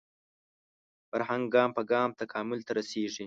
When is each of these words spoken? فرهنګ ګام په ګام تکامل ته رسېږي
فرهنګ 1.09 1.43
ګام 1.53 1.69
په 1.77 1.81
ګام 1.91 2.09
تکامل 2.19 2.59
ته 2.67 2.71
رسېږي 2.77 3.19